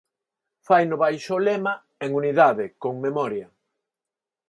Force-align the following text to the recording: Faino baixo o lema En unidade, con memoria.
Faino 0.67 0.95
baixo 1.03 1.31
o 1.37 1.43
lema 1.47 1.73
En 2.05 2.09
unidade, 2.19 2.65
con 2.83 2.93
memoria. 3.05 3.47